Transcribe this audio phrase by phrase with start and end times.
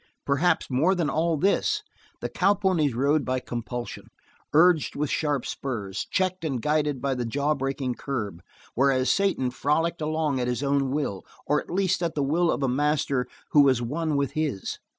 [0.25, 1.83] Perhaps more than all this,
[2.21, 4.07] the cowponies rode by compulsion,
[4.51, 8.41] urged with sharp spurs, checked and guided by the jaw breaking curb,
[8.73, 12.63] whereas Satan frolicked along at his own will, or at least at the will of
[12.63, 14.79] a master which was one with his.